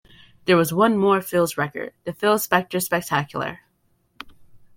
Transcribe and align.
There 0.45 0.57
was 0.57 0.73
"one 0.73 0.97
more" 0.97 1.19
Philles 1.21 1.57
record, 1.57 1.93
The 2.05 2.13
Phil 2.13 2.39
Spector 2.39 2.81
Spectacular. 2.83 3.59